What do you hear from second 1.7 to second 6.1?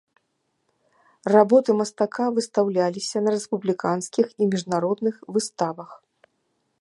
мастака выстаўляліся на рэспубліканскіх і міжнародных выставах.